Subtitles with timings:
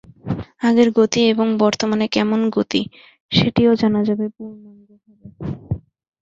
[0.61, 2.81] আগের গতি এবং বর্তমানে কেমন গতি,
[3.31, 5.27] সেটিও জানা যাবে পূর্ণাঙ্গ ভাবে।